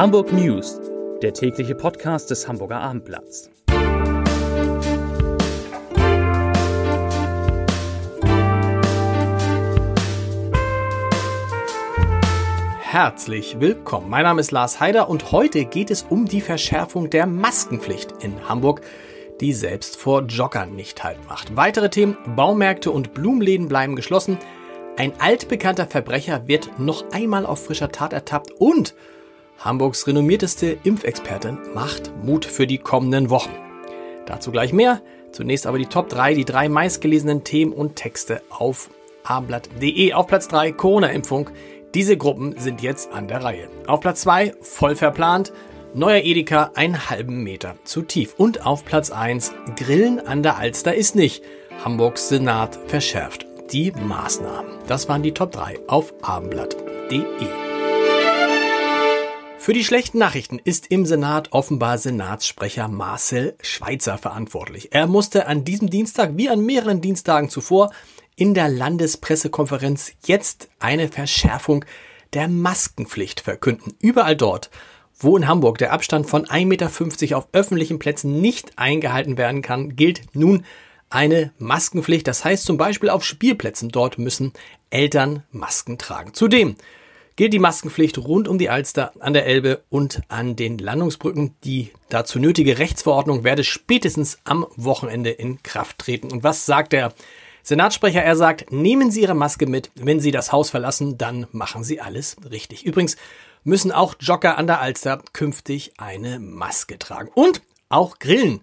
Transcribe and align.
Hamburg 0.00 0.32
News, 0.32 0.80
der 1.20 1.34
tägliche 1.34 1.74
Podcast 1.74 2.30
des 2.30 2.48
Hamburger 2.48 2.80
Abendblatts. 2.80 3.50
Herzlich 12.80 13.60
willkommen. 13.60 14.08
Mein 14.08 14.22
Name 14.22 14.40
ist 14.40 14.52
Lars 14.52 14.80
Heider 14.80 15.10
und 15.10 15.32
heute 15.32 15.66
geht 15.66 15.90
es 15.90 16.06
um 16.08 16.24
die 16.24 16.40
Verschärfung 16.40 17.10
der 17.10 17.26
Maskenpflicht 17.26 18.24
in 18.24 18.48
Hamburg, 18.48 18.80
die 19.42 19.52
selbst 19.52 19.98
vor 19.98 20.22
Joggern 20.22 20.74
nicht 20.74 21.04
halt 21.04 21.18
macht. 21.28 21.54
Weitere 21.56 21.90
Themen: 21.90 22.16
Baumärkte 22.36 22.90
und 22.90 23.12
Blumenläden 23.12 23.68
bleiben 23.68 23.96
geschlossen. 23.96 24.38
Ein 24.96 25.12
altbekannter 25.20 25.86
Verbrecher 25.86 26.48
wird 26.48 26.78
noch 26.78 27.04
einmal 27.12 27.44
auf 27.44 27.66
frischer 27.66 27.92
Tat 27.92 28.14
ertappt 28.14 28.52
und 28.52 28.94
Hamburgs 29.60 30.06
renommierteste 30.06 30.78
Impfexpertin 30.84 31.58
macht 31.74 32.10
Mut 32.24 32.46
für 32.46 32.66
die 32.66 32.78
kommenden 32.78 33.28
Wochen. 33.28 33.50
Dazu 34.26 34.50
gleich 34.50 34.72
mehr. 34.72 35.02
Zunächst 35.32 35.66
aber 35.66 35.78
die 35.78 35.86
Top 35.86 36.08
3, 36.08 36.34
die 36.34 36.44
drei 36.44 36.68
meistgelesenen 36.68 37.44
Themen 37.44 37.72
und 37.72 37.94
Texte 37.94 38.42
auf 38.48 38.90
abendblatt.de. 39.22 40.14
Auf 40.14 40.26
Platz 40.26 40.48
3 40.48 40.72
Corona-Impfung. 40.72 41.50
Diese 41.94 42.16
Gruppen 42.16 42.58
sind 42.58 42.80
jetzt 42.82 43.12
an 43.12 43.28
der 43.28 43.44
Reihe. 43.44 43.68
Auf 43.86 44.00
Platz 44.00 44.22
2 44.22 44.54
voll 44.60 44.96
verplant. 44.96 45.52
Neuer 45.92 46.22
Edeka 46.22 46.70
einen 46.74 47.10
halben 47.10 47.42
Meter 47.42 47.74
zu 47.84 48.02
tief. 48.02 48.34
Und 48.38 48.64
auf 48.64 48.84
Platz 48.84 49.10
1 49.10 49.52
Grillen 49.76 50.20
an 50.20 50.42
der 50.42 50.56
Alster 50.56 50.94
ist 50.94 51.14
nicht. 51.14 51.44
Hamburgs 51.84 52.28
Senat 52.28 52.78
verschärft 52.86 53.46
die 53.72 53.92
Maßnahmen. 53.92 54.70
Das 54.86 55.08
waren 55.08 55.22
die 55.22 55.34
Top 55.34 55.52
3 55.52 55.80
auf 55.86 56.14
abendblatt.de. 56.22 57.59
Für 59.70 59.74
die 59.74 59.84
schlechten 59.84 60.18
Nachrichten 60.18 60.58
ist 60.58 60.88
im 60.88 61.06
Senat 61.06 61.52
offenbar 61.52 61.96
Senatssprecher 61.96 62.88
Marcel 62.88 63.54
Schweitzer 63.62 64.18
verantwortlich. 64.18 64.88
Er 64.90 65.06
musste 65.06 65.46
an 65.46 65.62
diesem 65.62 65.88
Dienstag 65.88 66.32
wie 66.34 66.48
an 66.48 66.66
mehreren 66.66 67.00
Dienstagen 67.00 67.48
zuvor 67.48 67.92
in 68.34 68.52
der 68.52 68.68
Landespressekonferenz 68.68 70.10
jetzt 70.26 70.70
eine 70.80 71.06
Verschärfung 71.06 71.84
der 72.32 72.48
Maskenpflicht 72.48 73.42
verkünden. 73.42 73.94
Überall 74.00 74.34
dort, 74.34 74.70
wo 75.16 75.36
in 75.36 75.46
Hamburg 75.46 75.78
der 75.78 75.92
Abstand 75.92 76.28
von 76.28 76.46
1,50 76.46 76.66
Meter 76.66 77.38
auf 77.38 77.46
öffentlichen 77.52 78.00
Plätzen 78.00 78.40
nicht 78.40 78.76
eingehalten 78.76 79.38
werden 79.38 79.62
kann, 79.62 79.94
gilt 79.94 80.34
nun 80.34 80.64
eine 81.10 81.52
Maskenpflicht. 81.58 82.26
Das 82.26 82.44
heißt 82.44 82.64
zum 82.64 82.76
Beispiel 82.76 83.08
auf 83.08 83.24
Spielplätzen. 83.24 83.90
Dort 83.90 84.18
müssen 84.18 84.52
Eltern 84.90 85.44
Masken 85.52 85.96
tragen. 85.96 86.34
Zudem 86.34 86.74
gilt 87.40 87.54
die 87.54 87.58
Maskenpflicht 87.58 88.18
rund 88.18 88.48
um 88.48 88.58
die 88.58 88.68
Alster, 88.68 89.14
an 89.18 89.32
der 89.32 89.46
Elbe 89.46 89.82
und 89.88 90.20
an 90.28 90.56
den 90.56 90.76
Landungsbrücken. 90.76 91.54
Die 91.64 91.90
dazu 92.10 92.38
nötige 92.38 92.76
Rechtsverordnung 92.76 93.44
werde 93.44 93.64
spätestens 93.64 94.40
am 94.44 94.66
Wochenende 94.76 95.30
in 95.30 95.62
Kraft 95.62 96.00
treten. 96.00 96.30
Und 96.30 96.44
was 96.44 96.66
sagt 96.66 96.92
der 96.92 97.14
Senatssprecher? 97.62 98.22
Er 98.22 98.36
sagt, 98.36 98.70
nehmen 98.72 99.10
Sie 99.10 99.22
Ihre 99.22 99.32
Maske 99.32 99.66
mit. 99.66 99.90
Wenn 99.94 100.20
Sie 100.20 100.32
das 100.32 100.52
Haus 100.52 100.68
verlassen, 100.68 101.16
dann 101.16 101.46
machen 101.50 101.82
Sie 101.82 101.98
alles 101.98 102.36
richtig. 102.50 102.84
Übrigens 102.84 103.16
müssen 103.64 103.90
auch 103.90 104.16
Jogger 104.20 104.58
an 104.58 104.66
der 104.66 104.82
Alster 104.82 105.22
künftig 105.32 105.94
eine 105.96 106.40
Maske 106.40 106.98
tragen. 106.98 107.30
Und 107.32 107.62
auch 107.88 108.18
Grillen 108.18 108.60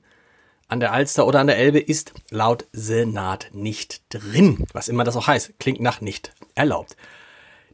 an 0.68 0.80
der 0.80 0.94
Alster 0.94 1.26
oder 1.26 1.40
an 1.40 1.48
der 1.48 1.58
Elbe 1.58 1.80
ist 1.80 2.14
laut 2.30 2.68
Senat 2.74 3.50
nicht 3.54 4.04
drin. 4.14 4.68
Was 4.72 4.88
immer 4.88 5.04
das 5.04 5.16
auch 5.16 5.26
heißt, 5.26 5.54
klingt 5.58 5.82
nach 5.82 6.00
nicht 6.00 6.36
erlaubt. 6.54 6.96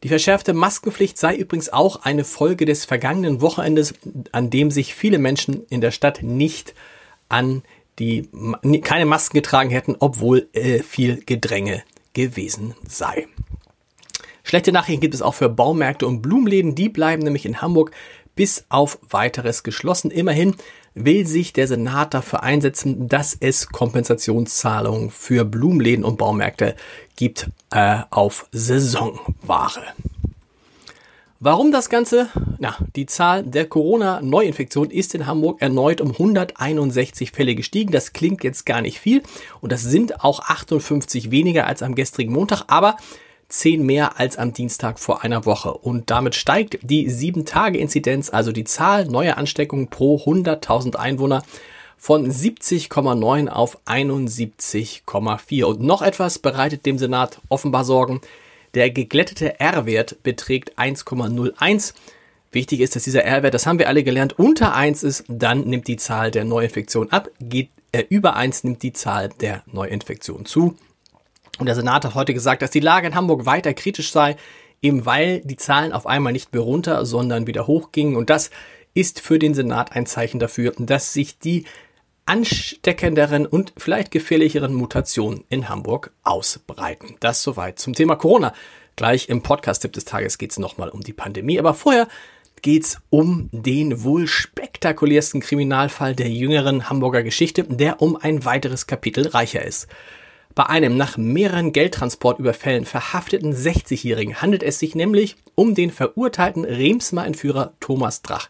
Die 0.04 0.10
verschärfte 0.10 0.54
Maskenpflicht 0.54 1.18
sei 1.18 1.36
übrigens 1.36 1.72
auch 1.72 2.04
eine 2.04 2.26
Folge 2.26 2.66
des 2.66 2.84
vergangenen 2.84 3.40
Wochenendes, 3.40 3.94
an 4.34 4.50
dem 4.50 4.70
sich 4.70 4.94
viele 4.94 5.18
Menschen 5.18 5.66
in 5.70 5.80
der 5.80 5.92
Stadt 5.92 6.22
nicht 6.22 6.74
an 7.30 7.64
die 8.00 8.28
keine 8.82 9.06
Masken 9.06 9.36
getragen 9.36 9.70
hätten, 9.70 9.96
obwohl 10.00 10.50
äh, 10.54 10.80
viel 10.80 11.24
Gedränge 11.24 11.84
gewesen 12.14 12.74
sei. 12.88 13.28
Schlechte 14.44 14.72
Nachrichten 14.72 15.02
gibt 15.02 15.14
es 15.14 15.22
auch 15.22 15.36
für 15.36 15.48
Baumärkte 15.48 16.06
und 16.08 16.22
Blumenläden. 16.22 16.76
Die 16.76 16.90
bleiben 16.90 17.24
nämlich 17.24 17.46
in 17.46 17.62
Hamburg 17.62 17.92
bis 18.36 18.66
auf 18.70 19.00
weiteres 19.10 19.64
geschlossen. 19.64 20.12
Immerhin 20.12 20.56
will 20.96 21.26
sich 21.26 21.54
der 21.54 21.68
Senat 21.68 22.14
dafür 22.14 22.44
einsetzen, 22.44 23.08
dass 23.08 23.36
es 23.40 23.70
Kompensationszahlungen 23.70 25.10
für 25.10 25.46
Blumenläden 25.46 26.06
und 26.06 26.18
Baumärkte 26.18 26.76
gibt 27.16 27.50
äh, 27.72 28.00
auf 28.10 28.48
Saisonware. 28.52 29.94
Warum 31.46 31.74
das 31.74 31.90
Ganze? 31.90 32.30
Na, 32.60 32.78
die 32.96 33.06
Zahl 33.06 33.44
der 33.44 33.66
Corona-Neuinfektionen 33.66 34.92
ist 34.92 35.14
in 35.14 35.28
Hamburg 35.28 35.62
erneut 35.62 36.00
um 36.00 36.12
161 36.12 37.32
Fälle 37.32 37.54
gestiegen. 37.54 37.92
Das 37.92 38.14
klingt 38.14 38.46
jetzt 38.46 38.66
gar 38.66 38.82
nicht 38.82 38.98
viel 38.98 39.22
und 39.60 39.74
das 39.74 39.82
sind 39.82 40.24
auch 40.24 40.40
58 40.40 41.32
weniger 41.32 41.68
als 41.68 41.84
am 41.84 41.96
gestrigen 41.96 42.32
Montag, 42.32 42.64
aber 42.68 42.96
10 43.50 43.86
mehr 43.86 44.20
als 44.20 44.38
am 44.38 44.54
Dienstag 44.54 45.00
vor 45.00 45.24
einer 45.24 45.46
Woche. 45.46 45.74
Und 45.74 46.10
damit 46.10 46.36
steigt 46.36 46.80
die 46.82 47.10
7-Tage-Inzidenz, 47.10 48.30
also 48.30 48.52
die 48.52 48.64
Zahl 48.64 49.06
neuer 49.06 49.38
Ansteckungen 49.38 49.88
pro 49.88 50.18
100.000 50.18 50.96
Einwohner, 50.96 51.44
von 51.98 52.30
70,9 52.30 53.48
auf 53.48 53.78
71,4. 53.86 55.64
Und 55.64 55.82
noch 55.82 56.02
etwas 56.02 56.38
bereitet 56.38 56.86
dem 56.86 56.98
Senat 56.98 57.40
offenbar 57.48 57.86
Sorgen. 57.86 58.20
Der 58.74 58.90
geglättete 58.90 59.60
R-Wert 59.60 60.22
beträgt 60.22 60.78
1,01. 60.78 61.94
Wichtig 62.52 62.82
ist, 62.82 62.96
dass 62.96 63.04
dieser 63.04 63.24
R-Wert, 63.24 63.54
das 63.54 63.66
haben 63.66 63.80
wir 63.80 63.88
alle 63.88 64.04
gelernt, 64.04 64.38
unter 64.38 64.76
1 64.76 65.04
ist, 65.04 65.24
dann 65.30 65.62
nimmt 65.62 65.88
die 65.88 65.96
Zahl 65.96 66.30
der 66.30 66.44
Neuinfektionen 66.44 67.12
ab. 67.12 67.30
Geht 67.40 67.70
er 67.94 68.12
über 68.12 68.36
1, 68.36 68.66
nimmt 68.66 68.84
die 68.84 68.92
Zahl 68.92 69.30
der 69.30 69.64
Neuinfektionen 69.72 70.46
zu. 70.46 70.76
Und 71.60 71.68
der 71.68 71.76
Senat 71.76 72.06
hat 72.06 72.16
heute 72.16 72.34
gesagt, 72.34 72.62
dass 72.62 72.72
die 72.72 72.80
Lage 72.80 73.08
in 73.08 73.16
Hamburg 73.16 73.46
weiter 73.46 73.74
kritisch 73.74 74.12
sei, 74.12 74.36
eben 74.82 75.06
weil 75.06 75.42
die 75.42 75.56
Zahlen 75.56 75.94
auf 75.94 76.08
einmal 76.08 76.34
nicht 76.34 76.54
mehr 76.54 76.62
runter, 76.62 77.06
sondern 77.06 77.48
wieder 77.48 77.68
hochgingen. 77.68 78.16
Und 78.16 78.30
das 78.30 78.50
ist 78.94 79.22
für 79.22 79.40
den 79.40 79.54
Senat 79.54 79.94
ein 79.94 80.06
Zeichen 80.06 80.40
dafür, 80.40 80.74
dass 80.78 81.14
sich 81.14 81.40
die 81.40 81.66
ansteckenderen 82.26 83.46
und 83.46 83.74
vielleicht 83.78 84.12
gefährlicheren 84.12 84.74
Mutationen 84.74 85.44
in 85.50 85.70
Hamburg 85.70 86.12
ausbreiten. 86.24 87.16
Das 87.20 87.44
soweit 87.44 87.80
zum 87.80 87.94
Thema 87.94 88.16
Corona. 88.16 88.54
Gleich 88.96 89.30
im 89.30 89.42
Podcast-Tipp 89.42 89.94
des 89.94 90.06
Tages 90.06 90.38
geht 90.38 90.52
es 90.52 90.60
nochmal 90.60 90.90
um 90.90 91.02
die 91.02 91.14
Pandemie. 91.14 91.60
Aber 91.60 91.74
vorher 91.74 92.08
geht's 92.62 93.02
um 93.10 93.50
den 93.52 94.04
wohl 94.04 94.28
spektakulärsten 94.28 95.42
Kriminalfall 95.42 96.16
der 96.16 96.30
jüngeren 96.30 96.90
Hamburger 96.90 97.24
Geschichte, 97.24 97.64
der 97.64 98.02
um 98.02 98.16
ein 98.16 98.46
weiteres 98.46 98.88
Kapitel 98.88 99.28
reicher 99.28 99.64
ist. 99.64 99.88
Bei 100.56 100.68
einem 100.68 100.98
nach 100.98 101.18
mehreren 101.18 101.74
Geldtransportüberfällen 101.74 102.86
verhafteten 102.86 103.56
60-Jährigen 103.56 104.42
handelt 104.42 104.62
es 104.62 104.78
sich 104.78 104.94
nämlich 104.94 105.36
um 105.56 105.74
den 105.74 105.90
verurteilten 105.90 106.64
Remsmar-Entführer 106.64 107.74
Thomas 107.80 108.22
Drach. 108.22 108.50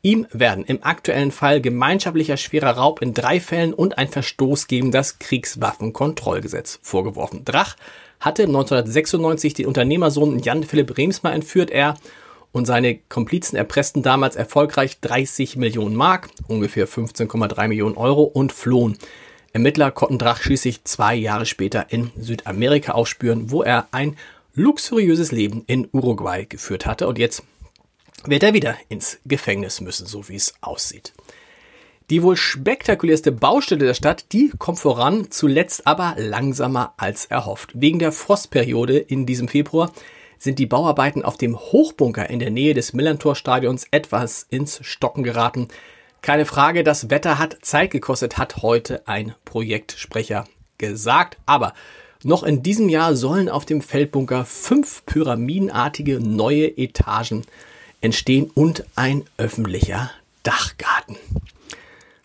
Ihm 0.00 0.26
werden 0.32 0.64
im 0.64 0.82
aktuellen 0.82 1.30
Fall 1.30 1.60
gemeinschaftlicher 1.60 2.36
schwerer 2.36 2.76
Raub 2.76 3.02
in 3.02 3.14
drei 3.14 3.40
Fällen 3.40 3.74
und 3.74 3.98
ein 3.98 4.08
Verstoß 4.08 4.66
gegen 4.66 4.90
das 4.90 5.18
Kriegswaffenkontrollgesetz 5.18 6.78
vorgeworfen. 6.82 7.44
Drach 7.44 7.76
hatte 8.20 8.44
1996 8.44 9.54
den 9.54 9.66
Unternehmersohn 9.66 10.38
Jan 10.40 10.62
Philipp 10.62 10.96
Remsmar 10.96 11.34
entführt. 11.34 11.70
Er 11.70 11.94
und 12.52 12.66
seine 12.66 12.96
Komplizen 13.08 13.56
erpressten 13.56 14.02
damals 14.02 14.36
erfolgreich 14.36 15.00
30 15.00 15.56
Millionen 15.56 15.96
Mark, 15.96 16.28
ungefähr 16.48 16.86
15,3 16.86 17.68
Millionen 17.68 17.96
Euro 17.96 18.22
und 18.22 18.52
flohen. 18.52 18.96
Ermittler 19.54 19.92
konnten 19.92 20.18
Drach 20.18 20.42
schließlich 20.42 20.82
zwei 20.82 21.14
Jahre 21.14 21.46
später 21.46 21.86
in 21.90 22.10
Südamerika 22.18 22.92
aufspüren, 22.92 23.52
wo 23.52 23.62
er 23.62 23.86
ein 23.92 24.16
luxuriöses 24.52 25.30
Leben 25.30 25.62
in 25.68 25.88
Uruguay 25.92 26.44
geführt 26.44 26.86
hatte 26.86 27.06
und 27.06 27.20
jetzt 27.20 27.44
wird 28.24 28.42
er 28.42 28.52
wieder 28.52 28.76
ins 28.88 29.20
Gefängnis 29.24 29.80
müssen, 29.80 30.06
so 30.08 30.28
wie 30.28 30.34
es 30.34 30.54
aussieht. 30.60 31.12
Die 32.10 32.24
wohl 32.24 32.36
spektakulärste 32.36 33.30
Baustelle 33.30 33.86
der 33.86 33.94
Stadt, 33.94 34.32
die 34.32 34.50
kommt 34.58 34.80
voran, 34.80 35.30
zuletzt 35.30 35.86
aber 35.86 36.16
langsamer 36.18 36.92
als 36.96 37.26
erhofft. 37.26 37.70
Wegen 37.74 38.00
der 38.00 38.10
Frostperiode 38.10 38.98
in 38.98 39.24
diesem 39.24 39.46
Februar 39.46 39.92
sind 40.36 40.58
die 40.58 40.66
Bauarbeiten 40.66 41.24
auf 41.24 41.38
dem 41.38 41.56
Hochbunker 41.56 42.28
in 42.28 42.40
der 42.40 42.50
Nähe 42.50 42.74
des 42.74 42.92
Millantor-Stadions 42.92 43.86
etwas 43.92 44.48
ins 44.50 44.84
Stocken 44.84 45.22
geraten. 45.22 45.68
Keine 46.24 46.46
Frage, 46.46 46.84
das 46.84 47.10
Wetter 47.10 47.38
hat 47.38 47.58
Zeit 47.60 47.90
gekostet, 47.90 48.38
hat 48.38 48.62
heute 48.62 49.06
ein 49.06 49.34
Projektsprecher 49.44 50.46
gesagt. 50.78 51.36
Aber 51.44 51.74
noch 52.22 52.44
in 52.44 52.62
diesem 52.62 52.88
Jahr 52.88 53.14
sollen 53.14 53.50
auf 53.50 53.66
dem 53.66 53.82
Feldbunker 53.82 54.46
fünf 54.46 55.04
pyramidenartige 55.04 56.20
neue 56.20 56.78
Etagen 56.78 57.42
entstehen 58.00 58.50
und 58.54 58.84
ein 58.96 59.24
öffentlicher 59.36 60.12
Dachgarten. 60.44 61.18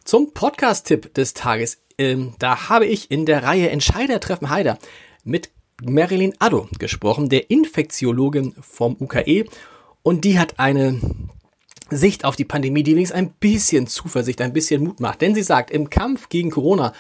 Zum 0.06 0.31
Podcast-Tipp 0.34 1.13
des 1.13 1.34
Tages. 1.34 1.80
Ähm, 1.98 2.36
da 2.40 2.69
habe 2.69 2.86
ich 2.86 3.12
in 3.12 3.25
der 3.25 3.44
Reihe 3.44 3.69
Entscheider 3.69 4.22
treffen 4.22 4.50
Heider 4.50 4.80
mit 5.25 5.50
Marilyn 5.84 6.36
Addo 6.40 6.69
gesprochen, 6.80 7.28
der 7.28 7.52
Infektiologin 7.52 8.56
vom 8.62 8.95
UKE. 8.98 9.44
Und 10.04 10.24
die 10.24 10.40
hat 10.40 10.57
eine 10.57 11.02
Sicht 11.92 12.26
auf 12.26 12.36
die 12.36 12.46
Pandemie, 12.46 12.84
die 12.84 12.96
wenigstens 12.96 13.18
ein 13.18 13.32
bisschen 13.40 13.88
Zuversicht, 13.88 14.42
ein 14.42 14.54
bisschen 14.54 14.84
Mut 14.84 15.00
macht. 15.00 15.22
Denn 15.22 15.36
sie 15.36 15.44
sagt, 15.44 15.72
im 15.72 15.90
Kampf 15.90 16.30
gegen 16.30 16.52
Corona 16.52 16.94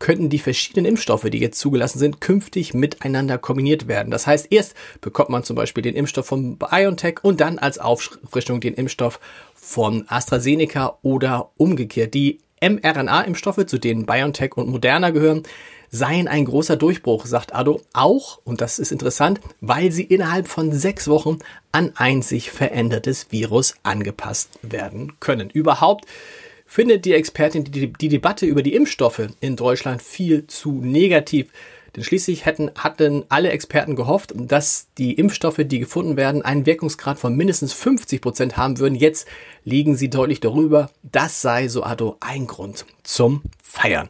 könnten 0.00 0.30
die 0.30 0.38
verschiedenen 0.38 0.86
Impfstoffe, 0.86 1.28
die 1.30 1.38
jetzt 1.38 1.58
zugelassen 1.58 1.98
sind, 1.98 2.20
künftig 2.20 2.74
miteinander 2.74 3.38
kombiniert 3.38 3.86
werden. 3.86 4.10
Das 4.10 4.26
heißt, 4.26 4.48
erst 4.50 4.74
bekommt 5.00 5.28
man 5.28 5.44
zum 5.44 5.56
Beispiel 5.56 5.82
den 5.82 5.94
Impfstoff 5.94 6.26
von 6.26 6.56
BioNTech 6.56 7.22
und 7.22 7.40
dann 7.40 7.58
als 7.58 7.78
Auffrischung 7.78 8.60
den 8.60 8.74
Impfstoff 8.74 9.20
von 9.54 10.06
AstraZeneca 10.08 10.98
oder 11.02 11.50
umgekehrt. 11.58 12.14
Die 12.14 12.40
mRNA-Impfstoffe, 12.62 13.66
zu 13.66 13.78
denen 13.78 14.06
BioNTech 14.06 14.56
und 14.56 14.68
Moderna 14.68 15.10
gehören, 15.10 15.42
seien 15.90 16.28
ein 16.28 16.44
großer 16.44 16.76
Durchbruch, 16.76 17.26
sagt 17.26 17.54
Ado, 17.54 17.80
auch, 17.92 18.40
und 18.44 18.60
das 18.60 18.78
ist 18.78 18.92
interessant, 18.92 19.40
weil 19.60 19.92
sie 19.92 20.04
innerhalb 20.04 20.48
von 20.48 20.72
sechs 20.72 21.08
Wochen 21.08 21.38
an 21.72 21.92
ein 21.96 22.22
sich 22.22 22.50
verändertes 22.50 23.30
Virus 23.30 23.74
angepasst 23.82 24.58
werden 24.62 25.14
können. 25.20 25.50
Überhaupt 25.50 26.06
findet 26.66 27.04
die 27.04 27.14
Expertin 27.14 27.64
die, 27.64 27.92
die 27.92 28.08
Debatte 28.08 28.46
über 28.46 28.62
die 28.62 28.74
Impfstoffe 28.74 29.28
in 29.40 29.56
Deutschland 29.56 30.02
viel 30.02 30.46
zu 30.46 30.72
negativ. 30.72 31.48
Denn 31.96 32.04
schließlich 32.04 32.46
hätten, 32.46 32.70
hatten 32.76 33.24
alle 33.28 33.50
Experten 33.50 33.96
gehofft, 33.96 34.32
dass 34.36 34.86
die 34.96 35.14
Impfstoffe, 35.14 35.60
die 35.64 35.80
gefunden 35.80 36.16
werden, 36.16 36.42
einen 36.42 36.66
Wirkungsgrad 36.66 37.18
von 37.18 37.34
mindestens 37.34 37.72
50 37.72 38.20
Prozent 38.20 38.56
haben 38.56 38.78
würden. 38.78 38.94
Jetzt 38.94 39.26
liegen 39.64 39.96
sie 39.96 40.08
deutlich 40.08 40.38
darüber. 40.38 40.90
Das 41.02 41.42
sei, 41.42 41.66
so 41.66 41.82
Ado, 41.82 42.16
ein 42.20 42.46
Grund 42.46 42.86
zum 43.02 43.42
Feiern. 43.60 44.08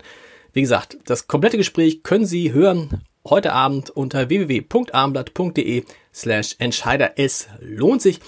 Wie 0.53 0.63
gesagt, 0.63 0.99
das 1.05 1.29
komplette 1.29 1.57
Gespräch 1.57 2.03
können 2.03 2.27
Sie 2.27 2.53
hören 2.53 3.03
heute 3.25 3.53
Abend 3.53 3.91
unter 3.91 4.29
www.armblatt.de 4.29 5.85
slash 6.13 6.57
Entscheider. 6.59 7.13
Es 7.17 7.49
lohnt 7.61 8.03
sich. 8.03 8.21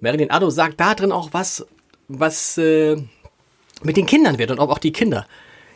Meridin 0.00 0.30
Ado 0.30 0.50
sagt 0.50 0.80
da 0.80 0.94
drin 0.94 1.12
auch 1.12 1.30
was, 1.32 1.66
was 2.08 2.58
äh, 2.58 2.96
mit 3.82 3.96
den 3.96 4.06
Kindern 4.06 4.38
wird 4.38 4.50
und 4.50 4.60
ob 4.60 4.70
auch 4.70 4.78
die 4.78 4.92
Kinder 4.92 5.26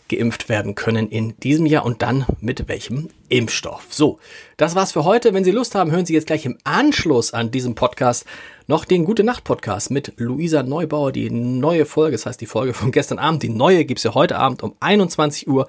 geimpft 0.09 0.49
werden 0.49 0.75
können 0.75 1.09
in 1.09 1.39
diesem 1.41 1.67
Jahr 1.67 1.85
und 1.85 2.03
dann 2.03 2.27
mit 2.41 2.69
welchem 2.69 3.09
Impfstoff. 3.29 3.87
So, 3.91 4.19
das 4.57 4.75
war's 4.75 4.93
für 4.93 5.05
heute. 5.05 5.35
Wenn 5.35 5.45
Sie 5.45 5.51
Lust 5.51 5.75
haben, 5.75 5.91
hören 5.91 6.07
Sie 6.07 6.15
jetzt 6.15 6.27
gleich 6.27 6.47
im 6.47 6.59
Anschluss 6.65 7.33
an 7.33 7.51
diesem 7.51 7.75
Podcast 7.75 8.25
noch 8.67 8.85
den 8.85 9.05
Gute 9.05 9.25
Nacht 9.25 9.45
Podcast 9.45 9.91
mit 9.91 10.15
Luisa 10.17 10.63
Neubauer, 10.63 11.13
die 11.13 11.31
neue 11.31 11.87
Folge, 11.87 12.13
das 12.13 12.27
heißt 12.27 12.41
die 12.41 12.47
Folge 12.47 12.75
von 12.75 12.93
gestern 12.93 13.19
Abend. 13.19 13.43
Die 13.43 13.49
neue 13.49 13.85
gibt's 13.85 14.03
ja 14.03 14.15
heute 14.15 14.39
Abend 14.39 14.63
um 14.63 14.75
21 14.81 15.49
Uhr 15.49 15.67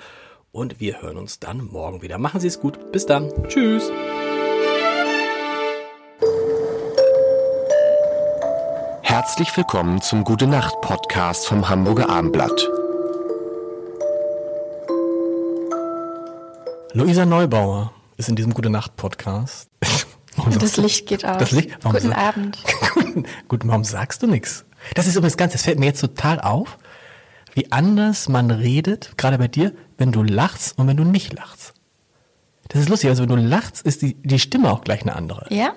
und 0.52 0.80
wir 0.80 1.02
hören 1.02 1.18
uns 1.18 1.40
dann 1.40 1.66
morgen 1.66 2.02
wieder. 2.02 2.18
Machen 2.18 2.40
Sie 2.40 2.48
es 2.48 2.60
gut. 2.60 2.92
Bis 2.92 3.06
dann. 3.06 3.32
Tschüss. 3.48 3.92
Herzlich 9.02 9.56
willkommen 9.58 10.02
zum 10.02 10.24
Gute 10.24 10.48
Nacht 10.48 10.82
Podcast 10.82 11.48
vom 11.48 11.68
Hamburger 11.68 12.10
Armblatt. 12.10 12.79
Luisa 16.94 17.24
Neubauer 17.24 17.94
ist 18.18 18.30
in 18.30 18.36
diesem 18.36 18.54
Gute 18.54 18.72
Nacht 18.72 18.96
Podcast. 18.96 19.70
das 20.60 20.78
Licht 20.78 21.06
geht 21.06 21.24
aus. 21.24 21.38
Das 21.38 21.52
Licht? 21.52 21.78
Warum 21.82 22.00
Guten 22.00 22.14
Abend. 22.14 22.58
Guten, 23.48 23.70
warum 23.70 23.84
sagst 23.84 24.24
du 24.24 24.28
nichts? 24.28 24.66
Das 24.96 25.06
ist 25.06 25.16
übrigens 25.16 25.38
ganz, 25.38 25.54
das 25.54 25.62
fällt 25.62 25.78
mir 25.78 25.86
jetzt 25.86 26.02
total 26.02 26.42
auf, 26.42 26.80
wie 27.54 27.72
anders 27.72 28.28
man 28.28 28.50
redet, 28.50 29.18
gerade 29.18 29.38
bei 29.38 29.48
dir, 29.48 29.74
wenn 30.00 30.12
du 30.12 30.24
lachst 30.24 30.80
und 30.80 30.88
wenn 30.88 30.98
du 30.98 31.04
nicht 31.04 31.32
lachst. 31.34 31.74
Das 32.70 32.82
ist 32.82 32.90
lustig, 32.90 33.12
also 33.12 33.22
wenn 33.22 33.30
du 33.30 33.36
lachst, 33.36 33.84
ist 33.84 34.02
die, 34.02 34.16
die 34.16 34.40
Stimme 34.40 34.72
auch 34.72 34.82
gleich 34.82 35.04
eine 35.04 35.16
andere. 35.16 35.46
Ja? 35.54 35.74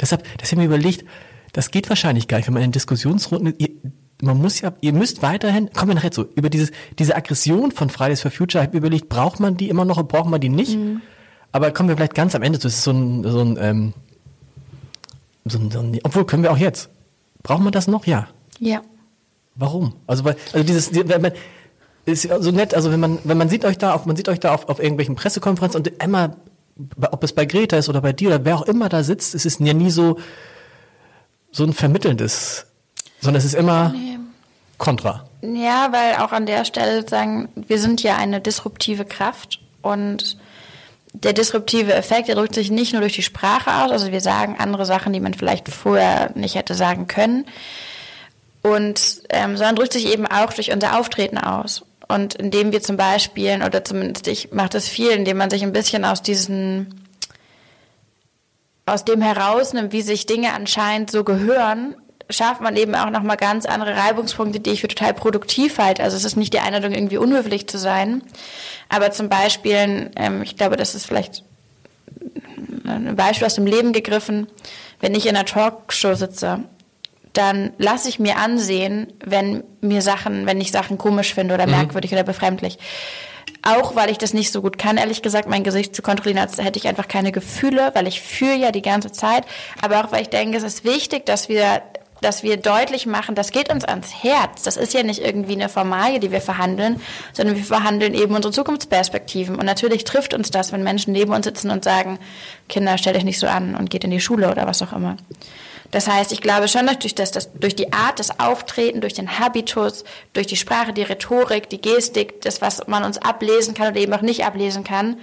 Deshalb, 0.00 0.24
das 0.38 0.50
habe 0.50 0.62
ich 0.62 0.68
mir 0.68 0.74
überlegt, 0.74 1.04
das 1.52 1.70
geht 1.70 1.88
wahrscheinlich 1.88 2.26
gar 2.26 2.38
nicht, 2.38 2.48
wenn 2.48 2.54
man 2.54 2.64
in 2.64 2.72
Diskussionsrunden, 2.72 3.54
man 4.20 4.38
muss 4.38 4.60
ja, 4.60 4.72
ihr 4.80 4.92
müsst 4.92 5.22
weiterhin, 5.22 5.72
kommen 5.72 5.90
wir 5.90 5.94
nachher 5.94 6.10
zu, 6.10 6.26
über 6.34 6.50
dieses, 6.50 6.72
diese 6.98 7.14
Aggression 7.14 7.70
von 7.70 7.88
Fridays 7.90 8.20
for 8.20 8.30
Future, 8.30 8.62
ich 8.62 8.68
habe 8.68 8.78
überlegt, 8.78 9.08
braucht 9.08 9.40
man 9.40 9.56
die 9.56 9.68
immer 9.68 9.84
noch 9.84 9.96
oder 9.96 10.06
braucht 10.06 10.28
man 10.28 10.40
die 10.40 10.48
nicht? 10.48 10.76
Mhm. 10.76 11.00
Aber 11.52 11.70
kommen 11.70 11.88
wir 11.88 11.96
vielleicht 11.96 12.14
ganz 12.14 12.34
am 12.34 12.42
Ende 12.42 12.58
zu, 12.58 12.68
es 12.68 12.76
ist 12.76 12.84
so 12.84 12.90
ein, 12.90 13.24
so 13.24 13.40
ein, 13.40 13.58
ähm, 13.60 13.94
so 15.44 15.58
ein, 15.58 15.70
so 15.70 15.78
ein, 15.80 15.98
obwohl 16.02 16.26
können 16.26 16.42
wir 16.42 16.52
auch 16.52 16.58
jetzt. 16.58 16.90
Braucht 17.42 17.62
man 17.62 17.72
das 17.72 17.86
noch? 17.86 18.06
Ja. 18.06 18.28
Ja. 18.58 18.82
Warum? 19.54 19.94
Also, 20.06 20.24
weil, 20.24 20.36
also 20.52 20.66
dieses, 20.66 20.94
wenn 20.94 21.22
man, 21.22 21.32
ist 22.04 22.28
so 22.40 22.50
nett, 22.50 22.74
also 22.74 22.90
wenn 22.90 23.00
man, 23.00 23.18
wenn 23.24 23.38
man 23.38 23.48
sieht 23.48 23.64
euch 23.64 23.78
da 23.78 23.94
auf, 23.94 24.06
man 24.06 24.16
sieht 24.16 24.28
euch 24.28 24.40
da 24.40 24.54
auf, 24.54 24.68
auf 24.68 24.80
irgendwelchen 24.80 25.14
Pressekonferenzen 25.14 25.78
und 25.78 26.02
immer, 26.02 26.36
ob 27.10 27.22
es 27.22 27.32
bei 27.32 27.44
Greta 27.44 27.76
ist 27.76 27.88
oder 27.88 28.00
bei 28.00 28.12
dir 28.12 28.28
oder 28.28 28.44
wer 28.44 28.56
auch 28.56 28.62
immer 28.62 28.88
da 28.88 29.02
sitzt, 29.02 29.34
es 29.34 29.44
ist 29.44 29.60
ja 29.60 29.74
nie 29.74 29.90
so, 29.90 30.18
so 31.50 31.64
ein 31.64 31.72
vermittelndes, 31.72 32.66
sondern 33.20 33.38
es 33.38 33.44
ist 33.44 33.54
immer 33.54 33.90
nee. 33.90 34.18
kontra. 34.78 35.24
Ja, 35.42 35.92
weil 35.92 36.16
auch 36.16 36.32
an 36.32 36.46
der 36.46 36.64
Stelle 36.64 37.08
sagen, 37.08 37.48
wir 37.54 37.78
sind 37.78 38.02
ja 38.02 38.16
eine 38.16 38.40
disruptive 38.40 39.04
Kraft 39.04 39.60
und 39.82 40.36
der 41.12 41.32
disruptive 41.32 41.94
Effekt, 41.94 42.28
der 42.28 42.34
drückt 42.34 42.54
sich 42.54 42.70
nicht 42.70 42.92
nur 42.92 43.00
durch 43.00 43.14
die 43.14 43.22
Sprache 43.22 43.72
aus, 43.82 43.90
also 43.90 44.12
wir 44.12 44.20
sagen 44.20 44.56
andere 44.58 44.84
Sachen, 44.84 45.12
die 45.12 45.20
man 45.20 45.34
vielleicht 45.34 45.68
vorher 45.68 46.30
nicht 46.34 46.54
hätte 46.54 46.74
sagen 46.74 47.06
können, 47.06 47.46
und 48.62 49.22
ähm, 49.30 49.56
sondern 49.56 49.76
drückt 49.76 49.92
sich 49.92 50.06
eben 50.06 50.26
auch 50.26 50.52
durch 50.52 50.72
unser 50.72 50.98
Auftreten 50.98 51.38
aus. 51.38 51.84
Und 52.08 52.34
indem 52.34 52.72
wir 52.72 52.82
zum 52.82 52.96
Beispiel, 52.96 53.62
oder 53.64 53.84
zumindest 53.84 54.26
ich 54.28 54.52
mache 54.52 54.70
das 54.70 54.88
viel, 54.88 55.10
indem 55.10 55.36
man 55.36 55.50
sich 55.50 55.62
ein 55.62 55.72
bisschen 55.72 56.04
aus 56.04 56.22
diesen 56.22 57.04
aus 58.86 59.04
dem 59.04 59.20
herausnimmt, 59.20 59.92
wie 59.92 60.00
sich 60.00 60.24
Dinge 60.24 60.54
anscheinend 60.54 61.10
so 61.10 61.22
gehören, 61.22 61.94
schafft 62.30 62.60
man 62.60 62.76
eben 62.76 62.94
auch 62.94 63.10
nochmal 63.10 63.36
ganz 63.36 63.64
andere 63.66 63.96
Reibungspunkte, 63.96 64.60
die 64.60 64.70
ich 64.70 64.80
für 64.80 64.88
total 64.88 65.14
produktiv 65.14 65.78
halte. 65.78 66.02
Also 66.02 66.16
es 66.16 66.24
ist 66.24 66.36
nicht 66.36 66.52
die 66.52 66.60
Einladung, 66.60 66.92
irgendwie 66.92 67.16
unhöflich 67.16 67.68
zu 67.68 67.78
sein. 67.78 68.22
Aber 68.88 69.10
zum 69.12 69.28
Beispiel, 69.28 70.10
ähm, 70.16 70.42
ich 70.42 70.56
glaube, 70.56 70.76
das 70.76 70.94
ist 70.94 71.06
vielleicht 71.06 71.42
ein 72.84 73.16
Beispiel 73.16 73.46
aus 73.46 73.54
dem 73.54 73.66
Leben 73.66 73.92
gegriffen, 73.92 74.46
wenn 75.00 75.14
ich 75.14 75.26
in 75.26 75.36
einer 75.36 75.44
Talkshow 75.44 76.14
sitze, 76.14 76.60
dann 77.32 77.72
lasse 77.78 78.08
ich 78.08 78.18
mir 78.18 78.36
ansehen, 78.36 79.12
wenn 79.24 79.62
mir 79.80 80.02
Sachen, 80.02 80.46
wenn 80.46 80.60
ich 80.60 80.72
Sachen 80.72 80.98
komisch 80.98 81.34
finde 81.34 81.54
oder 81.54 81.66
mhm. 81.66 81.72
merkwürdig 81.72 82.12
oder 82.12 82.24
befremdlich. 82.24 82.78
Auch 83.62 83.96
weil 83.96 84.10
ich 84.10 84.18
das 84.18 84.34
nicht 84.34 84.52
so 84.52 84.62
gut 84.62 84.78
kann, 84.78 84.96
ehrlich 84.96 85.20
gesagt, 85.20 85.48
mein 85.48 85.64
Gesicht 85.64 85.94
zu 85.94 86.02
kontrollieren, 86.02 86.38
als 86.38 86.58
hätte 86.58 86.78
ich 86.78 86.88
einfach 86.88 87.08
keine 87.08 87.32
Gefühle, 87.32 87.90
weil 87.94 88.06
ich 88.06 88.20
fühle 88.20 88.56
ja 88.56 88.70
die 88.70 88.82
ganze 88.82 89.12
Zeit. 89.12 89.44
Aber 89.82 90.04
auch 90.04 90.12
weil 90.12 90.22
ich 90.22 90.30
denke, 90.30 90.56
es 90.56 90.62
ist 90.62 90.84
wichtig, 90.84 91.26
dass 91.26 91.48
wir 91.48 91.82
dass 92.20 92.42
wir 92.42 92.56
deutlich 92.56 93.06
machen, 93.06 93.34
das 93.34 93.50
geht 93.50 93.70
uns 93.72 93.84
ans 93.84 94.12
Herz. 94.22 94.62
Das 94.62 94.76
ist 94.76 94.94
ja 94.94 95.02
nicht 95.02 95.20
irgendwie 95.20 95.52
eine 95.52 95.68
Formalie, 95.68 96.20
die 96.20 96.32
wir 96.32 96.40
verhandeln, 96.40 97.00
sondern 97.32 97.56
wir 97.56 97.64
verhandeln 97.64 98.14
eben 98.14 98.34
unsere 98.34 98.52
Zukunftsperspektiven. 98.52 99.56
Und 99.56 99.66
natürlich 99.66 100.04
trifft 100.04 100.34
uns 100.34 100.50
das, 100.50 100.72
wenn 100.72 100.82
Menschen 100.82 101.12
neben 101.12 101.32
uns 101.32 101.46
sitzen 101.46 101.70
und 101.70 101.84
sagen, 101.84 102.18
Kinder, 102.68 102.98
stell 102.98 103.14
dich 103.14 103.24
nicht 103.24 103.38
so 103.38 103.46
an 103.46 103.74
und 103.74 103.90
geht 103.90 104.04
in 104.04 104.10
die 104.10 104.20
Schule 104.20 104.50
oder 104.50 104.66
was 104.66 104.82
auch 104.82 104.92
immer. 104.92 105.16
Das 105.90 106.06
heißt, 106.06 106.32
ich 106.32 106.42
glaube 106.42 106.68
schon, 106.68 106.86
durch, 107.00 107.14
das, 107.14 107.30
das, 107.30 107.50
durch 107.54 107.74
die 107.74 107.92
Art 107.92 108.18
des 108.18 108.38
Auftreten, 108.38 109.00
durch 109.00 109.14
den 109.14 109.38
Habitus, 109.38 110.04
durch 110.34 110.46
die 110.46 110.56
Sprache, 110.56 110.92
die 110.92 111.02
Rhetorik, 111.02 111.70
die 111.70 111.80
Gestik, 111.80 112.42
das, 112.42 112.60
was 112.60 112.86
man 112.88 113.04
uns 113.04 113.16
ablesen 113.18 113.74
kann 113.74 113.88
oder 113.88 114.00
eben 114.00 114.12
auch 114.12 114.20
nicht 114.20 114.44
ablesen 114.44 114.84
kann, 114.84 115.16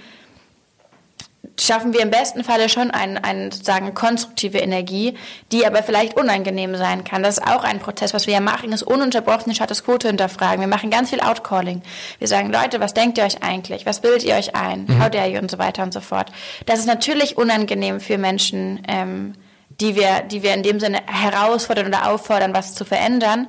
schaffen 1.58 1.92
wir 1.92 2.00
im 2.00 2.10
besten 2.10 2.44
Falle 2.44 2.68
schon 2.68 2.90
eine 2.90 3.22
ein, 3.24 3.50
sozusagen 3.50 3.94
konstruktive 3.94 4.58
Energie, 4.58 5.16
die 5.52 5.66
aber 5.66 5.82
vielleicht 5.82 6.16
unangenehm 6.16 6.76
sein 6.76 7.04
kann. 7.04 7.22
Das 7.22 7.38
ist 7.38 7.46
auch 7.46 7.64
ein 7.64 7.78
Prozess, 7.78 8.12
was 8.12 8.26
wir 8.26 8.34
ja 8.34 8.40
machen, 8.40 8.72
ist 8.72 8.82
ununterbrochen 8.82 9.46
den 9.46 9.54
Status 9.54 9.84
quo 9.84 9.96
zu 9.96 10.08
hinterfragen. 10.08 10.60
Wir 10.60 10.68
machen 10.68 10.90
ganz 10.90 11.10
viel 11.10 11.20
Outcalling. 11.20 11.82
Wir 12.18 12.28
sagen, 12.28 12.52
Leute, 12.52 12.80
was 12.80 12.94
denkt 12.94 13.18
ihr 13.18 13.24
euch 13.24 13.42
eigentlich? 13.42 13.86
Was 13.86 14.00
bildet 14.00 14.24
ihr 14.24 14.34
euch 14.34 14.54
ein? 14.54 14.84
Mhm. 14.86 15.02
How 15.02 15.10
dare 15.10 15.28
you? 15.28 15.38
Und 15.38 15.50
so 15.50 15.58
weiter 15.58 15.82
und 15.82 15.92
so 15.92 16.00
fort. 16.00 16.30
Das 16.66 16.78
ist 16.78 16.86
natürlich 16.86 17.36
unangenehm 17.36 18.00
für 18.00 18.18
Menschen, 18.18 18.82
ähm, 18.88 19.34
die 19.80 19.96
wir, 19.96 20.22
die 20.22 20.42
wir 20.42 20.54
in 20.54 20.62
dem 20.62 20.80
Sinne 20.80 21.00
herausfordern 21.06 21.86
oder 21.86 22.10
auffordern, 22.10 22.54
was 22.54 22.74
zu 22.74 22.84
verändern. 22.84 23.48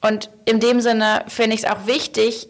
Und 0.00 0.30
in 0.44 0.60
dem 0.60 0.80
Sinne 0.80 1.24
finde 1.28 1.54
ich 1.54 1.64
es 1.64 1.70
auch 1.70 1.86
wichtig, 1.86 2.48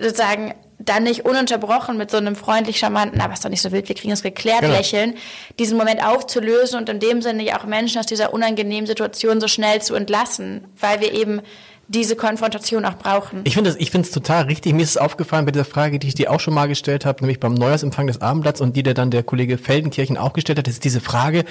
sozusagen 0.00 0.54
dann 0.78 1.04
nicht 1.04 1.24
ununterbrochen 1.24 1.96
mit 1.96 2.10
so 2.10 2.16
einem 2.16 2.36
freundlich 2.36 2.78
charmanten, 2.78 3.20
aber 3.20 3.32
ist 3.32 3.44
doch 3.44 3.50
nicht 3.50 3.62
so 3.62 3.72
wild, 3.72 3.88
wir 3.88 3.94
kriegen 3.94 4.12
es 4.12 4.22
geklärt, 4.22 4.62
genau. 4.62 4.74
lächeln, 4.74 5.14
diesen 5.58 5.78
Moment 5.78 6.04
aufzulösen 6.04 6.78
und 6.78 6.88
in 6.88 7.00
dem 7.00 7.22
Sinne 7.22 7.44
auch 7.56 7.64
Menschen 7.64 7.98
aus 7.98 8.06
dieser 8.06 8.34
unangenehmen 8.34 8.86
Situation 8.86 9.40
so 9.40 9.48
schnell 9.48 9.80
zu 9.82 9.94
entlassen, 9.94 10.66
weil 10.78 11.00
wir 11.00 11.12
eben 11.12 11.40
diese 11.86 12.16
Konfrontation 12.16 12.84
auch 12.84 12.94
brauchen. 12.94 13.42
Ich 13.44 13.54
finde 13.54 13.70
es 13.70 13.76
ich 13.76 13.90
finde 13.90 14.06
es 14.06 14.12
total 14.12 14.44
richtig. 14.44 14.72
Mir 14.72 14.82
ist 14.82 14.90
es 14.90 14.96
aufgefallen 14.96 15.44
bei 15.44 15.52
dieser 15.52 15.66
Frage, 15.66 15.98
die 15.98 16.08
ich 16.08 16.14
dir 16.14 16.30
auch 16.30 16.40
schon 16.40 16.54
mal 16.54 16.66
gestellt 16.66 17.04
habe, 17.04 17.20
nämlich 17.22 17.40
beim 17.40 17.54
Neujahrsempfang 17.54 18.06
des 18.06 18.20
Abendblatts 18.20 18.60
und 18.60 18.74
die 18.74 18.82
der 18.82 18.94
dann 18.94 19.10
der 19.10 19.22
Kollege 19.22 19.58
Feldenkirchen 19.58 20.16
auch 20.16 20.32
gestellt 20.32 20.58
hat, 20.58 20.66
das 20.66 20.74
ist 20.74 20.84
diese 20.84 21.00
Frage, 21.00 21.44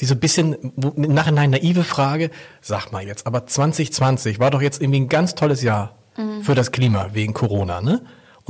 die 0.00 0.06
so 0.06 0.14
ein 0.14 0.20
bisschen 0.20 0.54
im 0.78 1.14
Nachhinein 1.14 1.50
naive 1.50 1.84
Frage, 1.84 2.30
sag 2.62 2.90
mal 2.90 3.06
jetzt, 3.06 3.26
aber 3.26 3.46
2020 3.46 4.38
war 4.38 4.50
doch 4.50 4.62
jetzt 4.62 4.80
irgendwie 4.80 5.00
ein 5.00 5.08
ganz 5.08 5.34
tolles 5.34 5.62
Jahr 5.62 5.94
mhm. 6.16 6.42
für 6.42 6.54
das 6.54 6.72
Klima 6.72 7.10
wegen 7.12 7.34
Corona, 7.34 7.80
ne? 7.82 8.00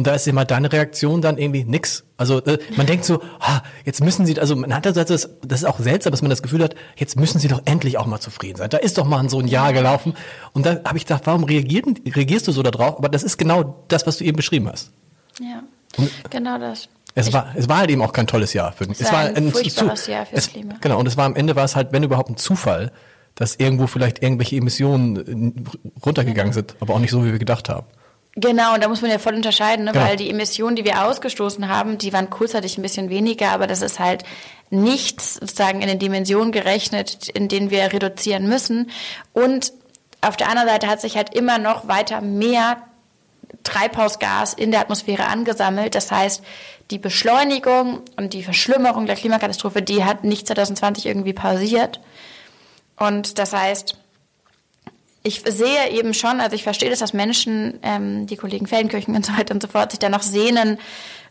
Und 0.01 0.07
da 0.07 0.15
ist 0.15 0.27
immer 0.27 0.47
deine 0.47 0.73
Reaktion 0.73 1.21
dann 1.21 1.37
irgendwie 1.37 1.63
nix. 1.63 2.05
Also 2.17 2.43
äh, 2.47 2.59
man 2.75 2.87
denkt 2.87 3.05
so, 3.05 3.21
ha, 3.39 3.63
jetzt 3.85 4.03
müssen 4.03 4.25
sie, 4.25 4.41
also 4.41 4.57
man 4.57 4.75
hat 4.75 4.87
das, 4.87 4.95
das, 4.95 5.09
das 5.43 5.61
ist 5.61 5.65
auch 5.67 5.79
seltsam, 5.79 6.11
dass 6.11 6.23
man 6.23 6.31
das 6.31 6.41
Gefühl 6.43 6.63
hat, 6.65 6.75
jetzt 6.97 7.17
müssen 7.21 7.39
sie 7.39 7.49
doch 7.49 7.61
endlich 7.67 7.99
auch 7.99 8.07
mal 8.07 8.19
zufrieden 8.19 8.57
sein. 8.57 8.71
Da 8.71 8.79
ist 8.79 8.97
doch 8.97 9.05
mal 9.05 9.29
so 9.29 9.41
ein 9.41 9.47
Jahr 9.47 9.75
gelaufen. 9.75 10.15
Und 10.55 10.65
da 10.65 10.81
habe 10.87 10.97
ich 10.97 11.05
gedacht, 11.05 11.27
warum 11.27 11.45
reagiert, 11.45 11.85
reagierst 12.17 12.49
du 12.49 12.53
so 12.53 12.63
darauf? 12.63 12.97
Aber 12.97 13.11
das 13.11 13.23
ist 13.23 13.37
genau 13.37 13.85
das, 13.89 14.07
was 14.07 14.17
du 14.17 14.25
eben 14.25 14.39
beschrieben 14.39 14.71
hast. 14.71 14.91
Ja, 15.39 15.65
genau 16.31 16.57
das. 16.59 16.89
Es 17.15 17.27
Ich- 17.29 17.35
war, 17.35 17.53
es 17.55 17.69
war 17.69 17.77
halt 17.81 17.91
eben 17.91 18.01
auch 18.01 18.15
kein 18.15 18.27
tolles 18.27 18.55
Jahr 18.55 18.73
für 18.73 18.85
Es 18.91 19.13
war 19.13 19.25
ein 19.25 19.53
furchtbares 19.53 20.07
Jahr 20.07 20.25
fürs 20.25 20.47
es, 20.47 20.51
Klima. 20.51 20.77
Genau, 20.81 20.99
und 20.99 21.09
es 21.09 21.19
war 21.19 21.27
am 21.27 21.37
Ende 21.37 21.57
war 21.57 21.65
es 21.67 21.77
halt, 21.77 21.93
wenn 21.93 22.03
überhaupt 22.03 22.31
ein 22.31 22.39
Zufall, 22.39 22.91
dass 23.35 23.57
irgendwo 23.57 23.87
vielleicht 23.87 24.23
irgendwelche 24.23 24.57
Emissionen 24.57 25.55
äh, 25.59 26.01
runtergegangen 26.07 26.55
sind, 26.55 26.75
aber 26.81 26.95
auch 26.95 27.01
nicht 27.01 27.11
so, 27.11 27.23
wie 27.23 27.33
wir 27.33 27.39
gedacht 27.39 27.69
haben. 27.69 27.87
Genau, 28.37 28.75
und 28.75 28.83
da 28.83 28.89
muss 28.89 29.03
man 29.03 29.11
ja 29.11 29.19
voll 29.19 29.35
unterscheiden, 29.35 29.85
ne? 29.85 29.93
Genau. 29.93 30.05
weil 30.05 30.17
die 30.17 30.31
Emissionen, 30.31 30.77
die 30.77 30.85
wir 30.85 31.05
ausgestoßen 31.05 31.69
haben, 31.69 31.99
die 31.99 32.13
waren 32.13 32.31
kurzzeitig 32.31 32.79
ein 32.79 32.83
bisschen 32.83 33.11
weniger, 33.11 33.51
aber 33.51 33.67
das 33.67 33.83
ist 33.83 33.99
halt 33.99 34.23
nichts 34.71 35.35
sozusagen 35.35 35.83
in 35.83 35.89
den 35.89 35.99
Dimensionen 35.99 36.53
gerechnet, 36.53 37.29
in 37.29 37.49
denen 37.49 37.71
wir 37.71 37.93
reduzieren 37.93 38.49
müssen. 38.49 38.91
Und 39.33 39.73
auf 40.21 40.37
der 40.37 40.49
anderen 40.49 40.69
Seite 40.69 40.87
hat 40.87 41.01
sich 41.01 41.17
halt 41.17 41.35
immer 41.35 41.59
noch 41.59 41.89
weiter 41.89 42.21
mehr 42.21 42.83
Treibhausgas 43.65 44.55
in 44.55 44.71
der 44.71 44.81
Atmosphäre 44.81 45.27
angesammelt. 45.27 45.97
Das 45.97 46.13
heißt, 46.13 46.43
die 46.91 46.99
Beschleunigung 46.99 48.01
und 48.17 48.33
die 48.33 48.45
Verschlimmerung 48.45 49.07
der 49.07 49.17
Klimakatastrophe, 49.17 49.83
die 49.83 50.05
hat 50.05 50.25
nicht 50.25 50.47
2020 50.47 51.07
irgendwie 51.07 51.33
pausiert. 51.33 52.01
Und 52.97 53.39
das 53.39 53.53
heißt, 53.53 53.97
ich 55.23 55.43
sehe 55.47 55.91
eben 55.91 56.15
schon, 56.15 56.41
also 56.41 56.55
ich 56.55 56.63
verstehe 56.63 56.91
das, 56.91 57.01
dass 57.01 57.13
Menschen, 57.13 57.79
ähm, 57.83 58.27
die 58.27 58.37
Kollegen 58.37 58.67
Feldenkirchen 58.67 59.15
und 59.15 59.27
so 59.27 59.37
weiter 59.37 59.55
und 59.55 59.63
so 59.63 59.69
fort, 59.69 59.91
sich 59.93 59.99
danach 59.99 60.23
sehnen, 60.23 60.79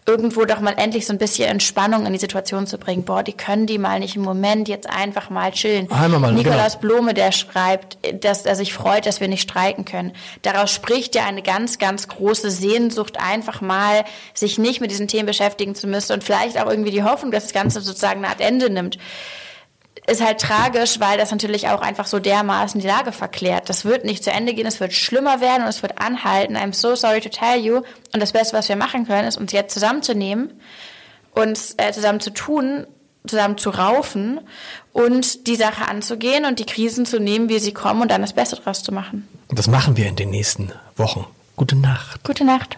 irgendwo 0.05 0.46
doch 0.46 0.60
mal 0.60 0.74
endlich 0.77 1.05
so 1.05 1.13
ein 1.13 1.19
bisschen 1.19 1.48
Entspannung 1.50 2.05
in 2.05 2.13
die 2.13 2.19
Situation 2.19 2.65
zu 2.65 2.77
bringen. 2.77 3.03
Boah, 3.03 3.22
die 3.22 3.34
können 3.34 3.67
die 3.67 3.77
mal 3.77 4.00
nicht 4.00 4.15
im 4.15 4.24
Moment 4.24 4.67
jetzt 4.67 4.89
einfach 4.89 5.29
mal 5.29 5.51
chillen. 5.51 5.91
Einmal 5.91 6.19
mal, 6.19 6.34
Nikolaus 6.34 6.79
Blome, 6.79 7.13
der 7.13 7.31
schreibt, 7.31 7.98
dass 8.24 8.46
er 8.46 8.55
sich 8.55 8.74
freut, 8.74 9.05
dass 9.05 9.22
wir 9.22 9.27
nicht 9.27 9.41
streiken 9.41 9.86
können. 9.86 10.13
Daraus 10.41 10.72
spricht 10.72 11.15
ja 11.15 11.25
eine 11.25 11.43
ganz, 11.43 11.77
ganz 11.77 12.08
große 12.08 12.50
Sehnsucht, 12.50 13.17
einfach 13.19 13.62
mal 13.62 14.03
sich 14.34 14.58
nicht 14.58 14.81
mit 14.81 14.89
diesen 14.89 15.08
Themen 15.08 15.27
beschäftigen 15.27 15.75
zu 15.75 15.86
müssen 15.86 16.13
und 16.13 16.24
vielleicht 16.24 16.60
auch 16.60 16.69
irgendwie 16.69 16.91
die 16.91 17.03
Hoffnung, 17.03 17.31
dass 17.31 17.43
das 17.43 17.53
Ganze 17.53 17.81
sozusagen 17.81 18.24
eine 18.24 18.29
Art 18.29 18.41
Ende 18.41 18.69
nimmt 18.69 18.98
ist 20.10 20.24
halt 20.24 20.42
tragisch, 20.42 21.00
weil 21.00 21.18
das 21.18 21.32
natürlich 21.32 21.70
auch 21.70 21.82
einfach 21.82 22.08
so 22.08 22.20
dermaßen 22.20 22.82
die 22.82 22.88
Lage 22.88 23.12
verklärt. 23.12 23.70
Das 23.70 23.86
wird 23.86 24.06
nicht 24.06 24.24
zu 24.24 24.32
Ende 24.32 24.54
gehen, 24.54 24.66
es 24.66 24.80
wird 24.80 24.94
schlimmer 24.94 25.42
werden 25.42 25.63
und 25.63 25.70
es 25.70 25.82
wird 25.82 26.01
anhalten. 26.01 26.58
I'm 26.58 26.74
so 26.74 26.96
sorry 26.96 27.22
to 27.22 27.30
tell 27.30 27.58
you. 27.60 27.78
Und 28.13 28.20
das 28.20 28.32
Beste, 28.32 28.56
was 28.58 28.70
wir 28.70 28.75
machen 28.75 29.08
können, 29.08 29.28
ist 29.28 29.38
uns 29.38 29.51
jetzt 29.51 29.74
zusammenzunehmen, 29.74 30.60
uns 31.34 31.75
äh, 31.78 31.92
zusammen 31.92 32.20
zu 32.20 32.32
tun, 32.32 32.88
zusammen 33.28 33.58
zu 33.58 33.70
raufen 33.70 34.42
und 34.94 35.48
die 35.48 35.56
Sache 35.56 35.88
anzugehen 35.88 36.46
und 36.46 36.60
die 36.60 36.66
Krisen 36.66 37.06
zu 37.06 37.20
nehmen, 37.20 37.50
wie 37.50 37.60
sie 37.60 37.74
kommen 37.74 38.01
und 38.01 38.12
dann 38.12 38.22
das 38.22 38.34
Beste 38.34 38.56
draus 38.56 38.84
zu 38.84 38.92
machen. 38.92 39.28
Und 39.48 39.60
das 39.60 39.68
machen 39.68 39.98
wir 39.98 40.08
in 40.08 40.16
den 40.16 40.30
nächsten 40.30 40.72
Wochen. 40.96 41.25
Gute 41.56 41.75
Nacht. 41.75 42.24
Gute 42.24 42.46
Nacht. 42.46 42.78